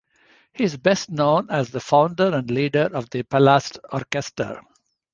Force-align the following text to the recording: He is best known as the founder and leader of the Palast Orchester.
He 0.53 0.63
is 0.63 0.77
best 0.77 1.11
known 1.11 1.51
as 1.51 1.69
the 1.69 1.79
founder 1.79 2.33
and 2.33 2.49
leader 2.49 2.89
of 2.91 3.11
the 3.11 3.21
Palast 3.21 3.77
Orchester. 3.93 4.59